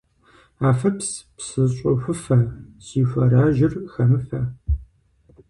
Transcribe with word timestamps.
Афыпс, 0.69 1.09
псы 1.35 1.63
щӏыхуфэ, 1.73 2.39
си 2.85 3.01
хуарэжьыр 3.09 3.73
хэмыфэ. 3.91 4.41